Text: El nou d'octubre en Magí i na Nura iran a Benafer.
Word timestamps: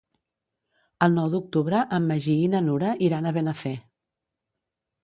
El 1.07 1.13
nou 1.17 1.29
d'octubre 1.33 1.83
en 1.99 2.09
Magí 2.13 2.35
i 2.47 2.51
na 2.55 2.63
Nura 2.71 2.95
iran 3.11 3.29
a 3.35 3.39
Benafer. 3.39 3.77